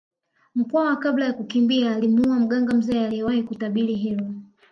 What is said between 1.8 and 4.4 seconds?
alimuua mganga mzee aliyewahi kutabiri hilo